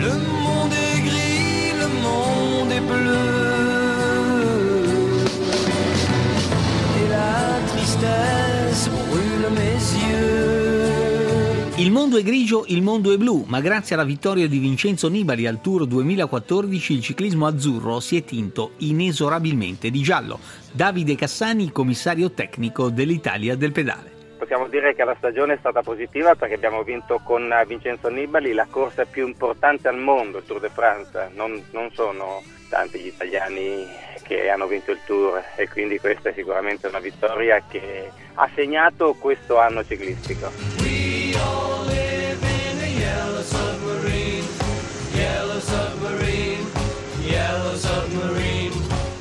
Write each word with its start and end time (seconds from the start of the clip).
Le 0.00 0.10
monde 0.10 0.72
est 0.72 1.00
gris, 1.00 1.72
le 1.76 1.88
monde 2.00 2.70
est 2.70 2.80
bleu. 2.80 3.18
Et 6.98 7.08
la 7.10 7.58
tristesse 7.66 8.88
brûle 8.88 9.50
mes 9.50 9.78
yeux. 10.08 11.74
Il 11.78 11.90
mondo 11.90 12.16
è 12.16 12.22
grigio, 12.22 12.64
il 12.68 12.82
mondo 12.82 13.12
è 13.12 13.16
blu, 13.16 13.44
ma 13.48 13.60
grazie 13.60 13.96
alla 13.96 14.04
vittoria 14.04 14.46
di 14.46 14.58
Vincenzo 14.58 15.08
Nibali 15.08 15.46
al 15.48 15.60
Tour 15.60 15.86
2014 15.86 16.92
il 16.92 17.02
ciclismo 17.02 17.46
azzurro 17.46 17.98
si 17.98 18.16
è 18.16 18.24
tinto 18.24 18.72
inesorabilmente 18.78 19.90
di 19.90 20.00
giallo. 20.00 20.38
Davide 20.70 21.16
Cassani, 21.16 21.72
commissario 21.72 22.30
tecnico 22.30 22.88
dell'Italia 22.88 23.56
del 23.56 23.72
pedale. 23.72 24.17
Possiamo 24.38 24.68
dire 24.68 24.94
che 24.94 25.02
la 25.02 25.16
stagione 25.18 25.54
è 25.54 25.58
stata 25.58 25.82
positiva 25.82 26.36
perché 26.36 26.54
abbiamo 26.54 26.82
vinto 26.84 27.20
con 27.24 27.52
Vincenzo 27.66 28.08
Nibali 28.08 28.52
la 28.52 28.68
corsa 28.70 29.04
più 29.04 29.26
importante 29.26 29.88
al 29.88 29.98
mondo, 29.98 30.38
il 30.38 30.44
Tour 30.44 30.60
de 30.60 30.68
France. 30.68 31.30
Non, 31.34 31.62
non 31.72 31.90
sono 31.92 32.40
tanti 32.68 33.00
gli 33.00 33.08
italiani 33.08 33.86
che 34.22 34.48
hanno 34.48 34.66
vinto 34.66 34.92
il 34.92 35.00
Tour 35.04 35.42
e 35.56 35.68
quindi 35.68 35.98
questa 35.98 36.28
è 36.28 36.32
sicuramente 36.32 36.86
una 36.86 37.00
vittoria 37.00 37.62
che 37.68 38.10
ha 38.34 38.48
segnato 38.54 39.14
questo 39.14 39.58
anno 39.58 39.84
ciclistico. 39.84 40.87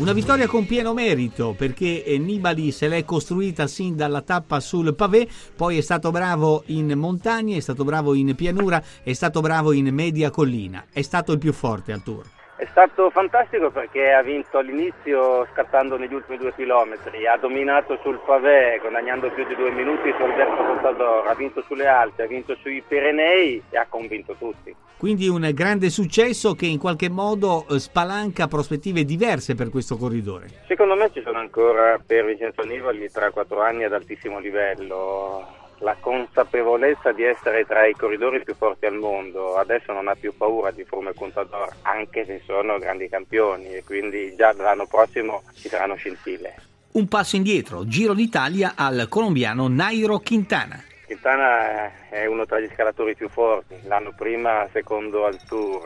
Una 0.08 0.16
vittoria 0.16 0.48
con 0.48 0.66
pieno 0.66 0.94
merito 0.94 1.54
perché 1.54 2.02
eh, 2.06 2.18
Nibali 2.18 2.72
se 2.72 2.88
l'è 2.88 3.04
costruita 3.04 3.68
sin 3.68 3.94
dalla 3.94 4.22
tappa 4.22 4.62
sul 4.62 4.96
pavé, 4.96 5.28
poi 5.54 5.80
è 5.80 5.82
stato 5.82 6.12
bravo 6.12 6.64
in 6.68 6.94
montagna, 6.98 7.58
è 7.58 7.60
stato 7.60 7.84
bravo 7.84 8.14
in 8.14 8.34
pianura, 8.34 8.82
è 9.04 9.12
stato 9.12 9.42
bravo 9.42 9.74
in 9.74 9.94
media 9.94 10.30
collina, 10.30 10.86
è 10.94 11.02
stato 11.02 11.34
il 11.34 11.40
più 11.40 11.52
forte 11.52 11.92
al 11.92 12.04
Tour. 12.04 12.37
È 12.58 12.66
stato 12.72 13.12
fantastico 13.12 13.70
perché 13.70 14.12
ha 14.12 14.24
vinto 14.24 14.58
all'inizio 14.58 15.46
scattando 15.54 15.96
negli 15.96 16.16
ultimi 16.16 16.38
due 16.38 16.56
chilometri, 16.56 17.28
ha 17.28 17.38
dominato 17.38 18.00
sul 18.02 18.20
pavé 18.26 18.80
guadagnando 18.82 19.30
più 19.30 19.46
di 19.46 19.54
due 19.54 19.70
minuti 19.70 20.12
su 20.18 20.24
Alberto 20.24 20.64
Contador, 20.64 21.28
ha 21.28 21.36
vinto 21.36 21.62
sulle 21.68 21.86
Alpi, 21.86 22.24
ha 22.24 22.26
vinto 22.26 22.56
sui 22.56 22.82
Pirenei 22.82 23.62
e 23.70 23.78
ha 23.78 23.86
convinto 23.88 24.36
tutti. 24.40 24.76
Quindi 24.98 25.28
un 25.28 25.48
grande 25.54 25.92
successo 25.92 26.56
che 26.56 26.66
in 26.66 26.80
qualche 26.80 27.10
modo 27.10 27.68
eh, 27.70 27.78
spalanca 27.78 28.48
prospettive 28.48 29.06
diverse 29.06 29.54
per 29.54 29.70
questo 29.70 29.96
corridore. 29.96 30.48
Secondo 30.66 30.96
me 30.96 31.12
ci 31.14 31.22
sono 31.22 31.38
ancora 31.38 32.02
per 32.04 32.26
Vincenzo 32.26 32.64
Nibali 32.64 33.06
3-4 33.06 33.62
anni 33.62 33.84
ad 33.84 33.94
altissimo 33.94 34.40
livello. 34.40 35.57
La 35.80 35.96
consapevolezza 36.00 37.12
di 37.12 37.24
essere 37.24 37.64
tra 37.66 37.86
i 37.86 37.94
corridori 37.94 38.44
più 38.44 38.56
forti 38.56 38.88
al 38.88 38.96
mondo, 38.96 39.56
adesso 39.58 39.94
non 39.94 40.08
ha 40.08 40.16
più 40.16 40.36
paura 40.36 40.72
di 40.72 40.84
Froome 40.84 41.12
e 41.12 41.14
Contador, 41.14 41.70
anche 41.84 42.26
se 42.26 42.42
sono 42.46 42.80
grandi 42.80 43.08
campioni 43.08 43.76
e 43.76 43.84
quindi 43.84 44.36
già 44.36 44.54
l'anno 44.54 44.88
prossimo 44.88 45.44
ci 45.54 45.70
saranno 45.70 45.96
scintille. 45.96 46.56
Un 46.94 47.08
passo 47.08 47.36
indietro, 47.36 47.86
Giro 47.86 48.16
d'Italia 48.16 48.74
al 48.76 49.06
colombiano 49.08 49.68
Nairo 49.68 50.20
Quintana. 50.20 50.84
Quintana 51.06 52.10
è 52.10 52.26
uno 52.26 52.46
tra 52.46 52.60
gli 52.60 52.70
scalatori 52.74 53.16
più 53.16 53.30
forti, 53.30 53.80
l'anno 53.84 54.14
prima 54.18 54.68
secondo 54.74 55.26
al 55.26 55.40
Tour, 55.48 55.84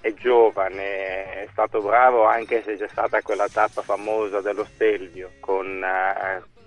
è 0.00 0.14
giovane, 0.14 1.42
è 1.42 1.48
stato 1.50 1.82
bravo 1.82 2.24
anche 2.24 2.62
se 2.62 2.76
c'è 2.76 2.88
stata 2.88 3.20
quella 3.22 3.48
tappa 3.48 3.82
famosa 3.82 4.40
dello 4.40 4.64
Stelvio 4.64 5.32
con 5.40 5.84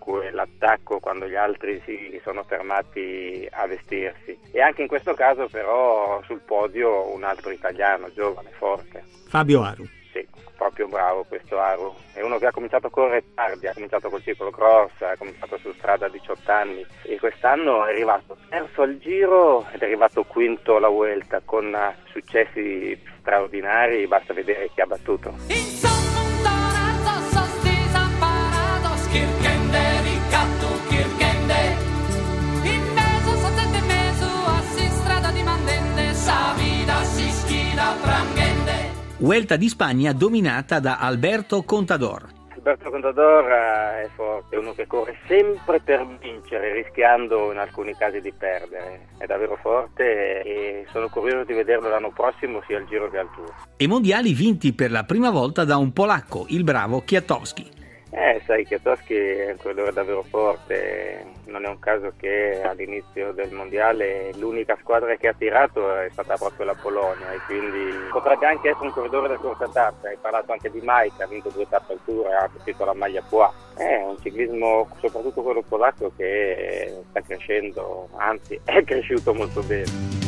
eh, 0.06 0.12
quell'attacco 0.12 1.00
quando 1.00 1.28
gli 1.28 1.36
altri 1.36 1.82
si 1.86 2.20
sono 2.24 2.44
fermati 2.44 3.48
a 3.52 3.66
vestirsi. 3.68 4.38
E 4.52 4.62
anche 4.62 4.82
in 4.82 4.88
questo 4.88 5.14
caso 5.14 5.48
però 5.48 6.22
sul 6.26 6.40
podio 6.40 7.14
un 7.14 7.24
altro 7.24 7.52
italiano, 7.52 8.12
giovane, 8.14 8.52
forte. 8.58 9.04
Fabio 9.28 9.62
Aru. 9.64 9.86
Sì, 10.12 10.26
proprio 10.56 10.88
bravo 10.88 11.26
questo 11.28 11.60
Aru. 11.60 11.94
È 12.14 12.22
uno 12.22 12.38
che 12.38 12.46
ha 12.46 12.52
cominciato 12.52 12.88
a 12.88 12.90
correre 12.90 13.26
tardi, 13.34 13.68
ha 13.68 13.74
cominciato 13.74 14.10
col 14.10 14.22
ciclocross, 14.22 15.02
ha 15.02 15.18
cominciato 15.18 15.58
su 15.58 15.74
strada 15.74 16.06
a 16.06 16.10
18 16.10 16.52
anni 16.52 16.86
e 17.04 17.20
quest'anno 17.20 17.86
è 17.86 17.92
arrivato 17.92 18.38
terzo 18.48 18.84
al 18.84 18.98
giro 19.00 19.68
ed 19.72 19.82
è 19.82 19.86
arrivato 19.86 20.24
quinto 20.24 20.78
alla 20.78 20.88
Vuelta 20.90 21.42
con 21.44 21.76
successi 22.12 22.98
straordinari, 23.20 24.08
basta 24.08 24.34
vedere 24.34 24.70
chi 24.74 24.82
ha 24.82 24.86
battuto. 24.86 25.34
Insommontonato, 25.48 25.95
Vuelta 39.26 39.56
di 39.56 39.70
Spagna 39.70 40.14
dominata 40.14 40.80
da 40.80 41.00
Alberto 41.00 41.64
Contador. 41.64 42.30
Alberto 42.54 42.92
Contador 42.92 43.52
eh, 43.52 44.04
è 44.04 44.10
forte, 44.14 44.56
è 44.56 44.60
uno 44.60 44.74
che 44.76 44.86
corre 44.86 45.18
sempre 45.26 45.80
per 45.80 46.06
vincere, 46.22 46.74
rischiando 46.74 47.52
in 47.52 47.58
alcuni 47.58 47.96
casi 47.96 48.22
di 48.22 48.32
perdere. 48.32 49.08
È 49.18 49.26
davvero 49.26 49.58
forte 49.60 50.44
e 50.44 50.86
sono 50.92 51.10
curioso 51.10 51.44
di 51.44 51.54
vederlo 51.54 51.90
l'anno 51.90 52.12
prossimo 52.12 52.62
sia 52.68 52.78
al 52.78 52.86
Giro 52.86 53.10
che 53.10 53.18
al 53.18 53.30
Tour. 53.34 53.52
E 53.78 53.88
mondiali 53.88 54.32
vinti 54.34 54.74
per 54.74 54.92
la 54.92 55.06
prima 55.06 55.32
volta 55.32 55.64
da 55.64 55.78
un 55.78 55.92
polacco, 55.92 56.46
il 56.50 56.64
bravo 56.64 57.02
Kwiatkowski. 57.02 57.75
Eh, 58.12 58.42
sai, 58.46 58.66
Kwiatkowski 58.66 59.16
è 59.16 59.52
un 59.52 59.58
corridore 59.58 59.92
davvero 59.92 60.24
forte, 60.24 61.26
non 61.46 61.66
è 61.66 61.68
un 61.68 61.80
caso 61.80 62.14
che 62.16 62.62
all'inizio 62.62 63.34
del 63.34 63.52
mondiale 63.52 64.32
l'unica 64.36 64.78
squadra 64.80 65.16
che 65.16 65.28
ha 65.28 65.34
tirato 65.34 65.98
è 65.98 66.08
stata 66.12 66.38
proprio 66.38 66.68
la 66.68 66.76
Polonia 66.80 67.34
e 67.34 67.40
quindi 67.46 67.94
potrebbe 68.12 68.46
anche 68.46 68.70
essere 68.70 68.86
un 68.86 68.94
corridore 68.94 69.28
da 69.28 69.36
corta 69.36 69.68
tappa, 69.68 70.08
hai 70.08 70.18
parlato 70.22 70.52
anche 70.52 70.72
di 70.72 70.80
Mike, 70.82 71.24
ha 71.24 71.28
vinto 71.28 71.50
due 71.50 71.68
tappe 71.68 71.94
al 71.94 72.00
tour, 72.06 72.28
ha 72.28 72.50
vestito 72.54 72.86
la 72.86 72.94
maglia 72.94 73.24
Pois, 73.28 73.52
è 73.76 74.02
un 74.06 74.18
ciclismo, 74.22 74.88
soprattutto 75.00 75.42
quello 75.42 75.62
polacco, 75.62 76.12
che 76.16 77.02
sta 77.10 77.22
crescendo, 77.22 78.08
anzi 78.18 78.60
è 78.64 78.84
cresciuto 78.84 79.34
molto 79.34 79.62
bene. 79.62 80.25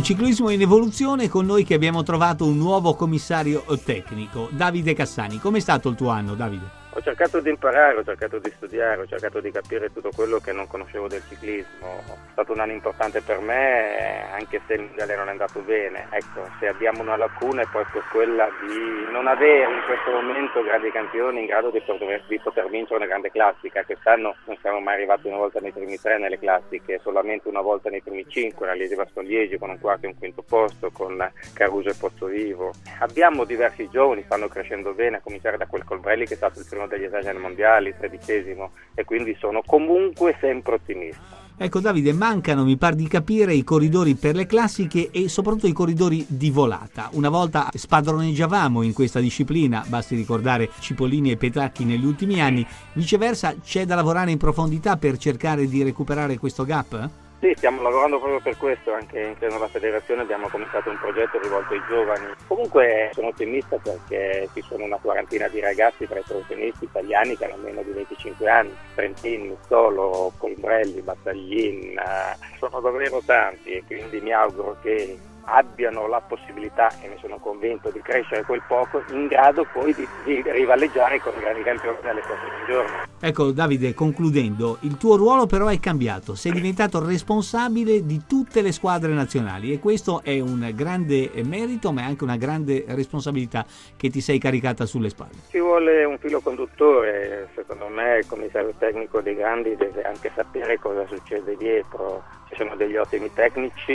Un 0.00 0.06
ciclismo 0.06 0.48
in 0.48 0.62
evoluzione 0.62 1.28
con 1.28 1.44
noi 1.44 1.62
che 1.62 1.74
abbiamo 1.74 2.02
trovato 2.02 2.46
un 2.46 2.56
nuovo 2.56 2.94
commissario 2.94 3.62
tecnico, 3.84 4.48
Davide 4.50 4.94
Cassani. 4.94 5.38
Com'è 5.38 5.60
stato 5.60 5.90
il 5.90 5.94
tuo 5.94 6.08
anno, 6.08 6.34
Davide? 6.34 6.64
Ho 7.00 7.02
cercato 7.02 7.40
di 7.40 7.48
imparare, 7.48 7.96
ho 7.96 8.04
cercato 8.04 8.38
di 8.38 8.50
studiare, 8.50 9.00
ho 9.00 9.06
cercato 9.06 9.40
di 9.40 9.50
capire 9.50 9.90
tutto 9.90 10.10
quello 10.14 10.38
che 10.38 10.52
non 10.52 10.66
conoscevo 10.66 11.08
del 11.08 11.22
ciclismo. 11.26 12.04
È 12.06 12.32
stato 12.32 12.52
un 12.52 12.60
anno 12.60 12.72
importante 12.72 13.22
per 13.22 13.40
me, 13.40 14.30
anche 14.30 14.60
se 14.66 14.74
il 14.74 14.82
mondiale 14.82 15.16
non 15.16 15.28
è 15.28 15.30
andato 15.30 15.60
bene. 15.60 16.08
Ecco, 16.10 16.46
se 16.58 16.68
abbiamo 16.68 17.00
una 17.00 17.16
lacuna 17.16 17.62
è 17.62 17.66
proprio 17.72 18.02
quella 18.12 18.50
di 18.60 19.10
non 19.10 19.26
avere 19.28 19.72
in 19.72 19.80
questo 19.86 20.10
momento 20.10 20.62
grandi 20.62 20.90
campioni 20.90 21.40
in 21.40 21.46
grado 21.46 21.70
di 21.70 21.80
poter, 21.80 22.22
di 22.28 22.38
poter 22.38 22.68
vincere 22.68 22.96
una 22.96 23.06
grande 23.06 23.30
classica. 23.30 23.82
Quest'anno 23.82 24.36
non 24.44 24.58
siamo 24.60 24.80
mai 24.80 24.96
arrivati 24.96 25.26
una 25.26 25.38
volta 25.38 25.58
nei 25.58 25.72
primi 25.72 25.98
tre 25.98 26.18
nelle 26.18 26.38
classiche, 26.38 27.00
solamente 27.02 27.48
una 27.48 27.62
volta 27.62 27.88
nei 27.88 28.02
primi 28.02 28.26
cinque, 28.28 28.66
la 28.66 28.74
Liese 28.74 28.96
Baston 28.96 29.24
Liegi 29.24 29.56
con 29.56 29.70
un 29.70 29.80
quarto 29.80 30.04
e 30.04 30.10
un 30.10 30.18
quinto 30.18 30.42
posto, 30.42 30.90
con 30.90 31.16
Caruso 31.54 31.88
e 31.88 31.94
Pozzovivo. 31.98 32.72
Abbiamo 32.98 33.44
diversi 33.44 33.88
giovani, 33.88 34.22
stanno 34.24 34.48
crescendo 34.48 34.92
bene, 34.92 35.16
a 35.16 35.20
cominciare 35.20 35.56
da 35.56 35.64
quel 35.64 35.84
Colbrelli 35.84 36.26
che 36.26 36.34
è 36.34 36.36
stato 36.36 36.58
il 36.58 36.66
primo 36.68 36.88
degli 36.96 37.04
esami 37.04 37.38
mondiali, 37.38 37.94
tredicesimo, 37.96 38.72
e 38.94 39.04
quindi 39.04 39.36
sono 39.38 39.62
comunque 39.64 40.36
sempre 40.40 40.74
ottimista. 40.74 41.38
Ecco 41.62 41.80
Davide, 41.80 42.14
mancano, 42.14 42.64
mi 42.64 42.78
par 42.78 42.94
di 42.94 43.06
capire, 43.06 43.52
i 43.52 43.64
corridori 43.64 44.14
per 44.14 44.34
le 44.34 44.46
classiche 44.46 45.10
e 45.10 45.28
soprattutto 45.28 45.66
i 45.66 45.74
corridori 45.74 46.24
di 46.26 46.50
volata. 46.50 47.10
Una 47.12 47.28
volta 47.28 47.68
spadroneggiavamo 47.70 48.80
in 48.80 48.94
questa 48.94 49.20
disciplina, 49.20 49.84
basti 49.86 50.16
ricordare 50.16 50.70
Cipollini 50.78 51.30
e 51.30 51.36
Petracchi 51.36 51.84
negli 51.84 52.06
ultimi 52.06 52.40
anni, 52.40 52.66
viceversa 52.94 53.54
c'è 53.62 53.84
da 53.84 53.94
lavorare 53.94 54.30
in 54.30 54.38
profondità 54.38 54.96
per 54.96 55.18
cercare 55.18 55.66
di 55.66 55.82
recuperare 55.82 56.38
questo 56.38 56.64
gap? 56.64 57.10
Sì, 57.40 57.54
stiamo 57.56 57.80
lavorando 57.80 58.18
proprio 58.18 58.40
per 58.40 58.58
questo, 58.58 58.92
anche 58.92 59.18
in 59.18 59.34
seno 59.38 59.56
alla 59.56 59.68
federazione 59.68 60.20
abbiamo 60.20 60.46
cominciato 60.48 60.90
un 60.90 60.98
progetto 60.98 61.40
rivolto 61.40 61.72
ai 61.72 61.80
giovani. 61.88 62.26
Comunque 62.46 63.10
sono 63.14 63.28
ottimista 63.28 63.78
perché 63.78 64.46
ci 64.52 64.60
sono 64.68 64.84
una 64.84 64.98
quarantina 64.98 65.48
di 65.48 65.58
ragazzi 65.58 66.06
tra 66.06 66.18
i 66.18 66.22
professionisti 66.22 66.84
italiani 66.84 67.38
che 67.38 67.46
hanno 67.46 67.56
meno 67.62 67.82
di 67.82 67.92
25 67.92 68.50
anni, 68.50 68.76
Trentini, 68.94 69.56
Solo, 69.66 70.34
Colbrelli, 70.36 71.00
Battaglin, 71.00 71.96
eh, 71.96 72.36
sono 72.58 72.78
davvero 72.78 73.22
tanti 73.24 73.72
e 73.72 73.84
quindi 73.86 74.20
mi 74.20 74.34
auguro 74.34 74.76
che 74.82 75.16
abbiano 75.50 76.06
la 76.06 76.20
possibilità, 76.20 76.88
e 77.02 77.08
ne 77.08 77.16
sono 77.20 77.38
convinto, 77.38 77.90
di 77.90 78.00
crescere 78.00 78.42
quel 78.44 78.62
poco, 78.66 79.02
in 79.10 79.26
grado 79.26 79.66
poi 79.72 79.94
di, 79.94 80.06
di 80.24 80.42
rivalleggiare 80.44 81.20
con 81.20 81.32
i 81.36 81.40
grandi 81.40 81.62
campioni 81.62 81.96
nelle 82.02 82.20
prossime 82.20 82.66
giorni. 82.66 83.08
Ecco 83.22 83.50
Davide, 83.50 83.92
concludendo, 83.92 84.78
il 84.80 84.96
tuo 84.96 85.16
ruolo 85.16 85.46
però 85.46 85.66
è 85.66 85.78
cambiato, 85.78 86.34
sei 86.34 86.52
diventato 86.52 87.04
responsabile 87.04 88.06
di 88.06 88.22
tutte 88.26 88.62
le 88.62 88.72
squadre 88.72 89.12
nazionali 89.12 89.72
e 89.72 89.78
questo 89.78 90.22
è 90.22 90.40
un 90.40 90.70
grande 90.74 91.30
merito 91.44 91.92
ma 91.92 92.00
è 92.00 92.04
anche 92.04 92.24
una 92.24 92.36
grande 92.36 92.84
responsabilità 92.88 93.66
che 93.96 94.08
ti 94.08 94.22
sei 94.22 94.38
caricata 94.38 94.86
sulle 94.86 95.10
spalle. 95.10 95.36
Ci 95.50 95.58
vuole 95.58 96.04
un 96.04 96.16
filo 96.18 96.40
conduttore, 96.40 97.50
secondo 97.54 97.88
me 97.88 98.18
il 98.18 98.26
commissario 98.26 98.72
tecnico 98.78 99.20
dei 99.20 99.34
grandi 99.34 99.76
deve 99.76 100.02
anche 100.02 100.30
sapere 100.34 100.78
cosa 100.78 101.06
succede 101.06 101.56
dietro, 101.56 102.22
ci 102.48 102.56
sono 102.56 102.74
degli 102.74 102.96
ottimi 102.96 103.30
tecnici, 103.32 103.92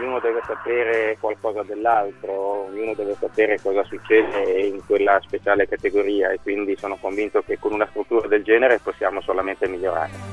ognuno 0.00 0.18
deve 0.18 0.40
sapere 0.46 1.16
qualcosa 1.20 1.62
dell'altro, 1.62 2.66
ognuno 2.68 2.94
deve 2.94 3.14
sapere 3.18 3.60
cosa 3.60 3.84
succede 3.84 4.60
in 4.60 4.84
quella 4.86 5.20
speciale 5.22 5.68
categoria 5.68 6.30
e 6.30 6.40
quindi 6.42 6.76
sono 6.76 6.96
convinto 6.96 7.42
che 7.42 7.58
con 7.58 7.72
una 7.72 7.86
struttura 7.90 8.26
del 8.26 8.42
genere 8.42 8.80
possiamo 8.82 9.20
solamente 9.20 9.68
migliorare. 9.68 10.29